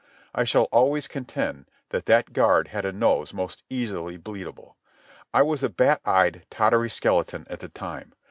I 0.33 0.45
shall 0.45 0.63
always 0.71 1.07
contend 1.07 1.67
that 1.89 2.07
that 2.07 2.33
guard 2.33 2.69
had 2.69 2.85
a 2.85 2.91
nose 2.91 3.35
most 3.35 3.61
easily 3.69 4.17
bleedable. 4.17 4.75
I 5.31 5.43
was 5.43 5.61
a 5.61 5.69
bat 5.69 6.01
eyed, 6.03 6.47
tottery 6.49 6.89
skeleton 6.89 7.45
at 7.51 7.59
the 7.59 7.69
time. 7.69 8.13